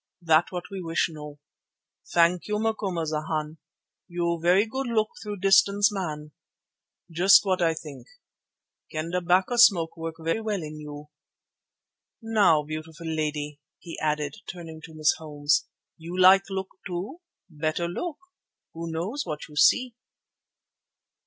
That 0.23 0.51
what 0.51 0.71
we 0.71 0.81
wish 0.81 1.09
know. 1.11 1.37
Thank 2.11 2.47
you 2.47 2.57
much, 2.57 2.77
Macumazana. 2.79 3.57
You 4.07 4.39
very 4.41 4.65
good 4.65 4.87
look 4.87 5.09
through 5.21 5.37
distance 5.41 5.91
man. 5.93 6.31
Just 7.11 7.45
what 7.45 7.61
I 7.61 7.75
think. 7.75 8.07
Kendah 8.91 9.21
'bacco 9.23 9.57
smoke 9.59 9.95
work 9.95 10.15
very 10.17 10.41
well 10.41 10.63
in 10.63 10.79
you. 10.79 11.09
Now, 12.19 12.63
beautiful 12.63 13.05
lady," 13.05 13.59
he 13.77 13.99
added 14.01 14.37
turning 14.51 14.81
to 14.85 14.95
Miss 14.95 15.13
Holmes, 15.19 15.67
"you 15.97 16.17
like 16.19 16.49
look 16.49 16.69
too? 16.87 17.21
Better 17.47 17.87
look. 17.87 18.17
Who 18.73 18.91
knows 18.91 19.23
what 19.23 19.47
you 19.47 19.55
see?" 19.55 19.93